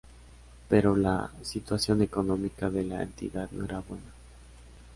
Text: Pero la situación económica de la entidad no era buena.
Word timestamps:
Pero 0.67 0.95
la 0.95 1.29
situación 1.43 2.01
económica 2.01 2.71
de 2.71 2.83
la 2.83 3.03
entidad 3.03 3.51
no 3.51 3.65
era 3.65 3.81
buena. 3.81 4.09